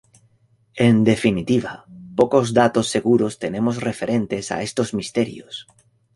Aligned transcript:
En 0.87 0.95
definitiva, 1.11 1.73
pocos 2.19 2.47
datos 2.61 2.87
seguros 2.95 3.37
tenemos 3.43 3.75
referentes 3.89 4.51
a 4.51 4.63
estos 4.63 4.95
misterios. 4.95 5.67